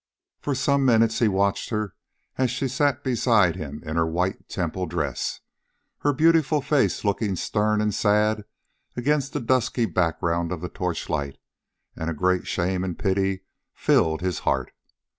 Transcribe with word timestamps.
For 0.39 0.55
some 0.55 0.83
minutes 0.83 1.19
he 1.19 1.27
watched 1.27 1.69
her 1.69 1.93
as 2.35 2.49
she 2.49 2.67
sat 2.67 3.03
beside 3.03 3.55
him 3.55 3.83
in 3.85 3.97
her 3.97 4.05
white 4.07 4.49
temple 4.49 4.87
dress, 4.87 5.41
her 5.99 6.11
beautiful 6.11 6.59
face 6.59 7.05
looking 7.05 7.35
stern 7.35 7.79
and 7.81 7.93
sad 7.93 8.45
against 8.97 9.33
the 9.33 9.39
dusky 9.39 9.85
background 9.85 10.51
of 10.51 10.61
the 10.61 10.69
torchlight, 10.69 11.37
and 11.95 12.09
a 12.09 12.15
great 12.15 12.47
shame 12.47 12.83
and 12.83 12.97
pity 12.97 13.41
filled 13.75 14.21
his 14.21 14.39
heart. 14.39 14.73